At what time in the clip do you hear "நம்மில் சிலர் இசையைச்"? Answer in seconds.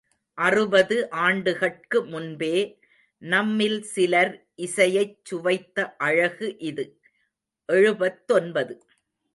3.21-5.17